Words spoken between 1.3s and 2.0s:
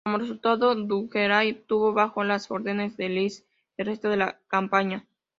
estuvo